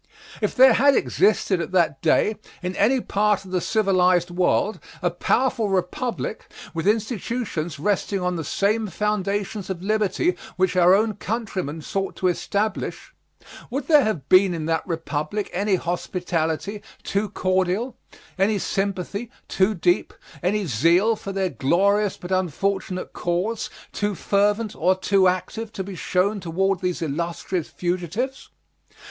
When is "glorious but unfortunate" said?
21.49-23.13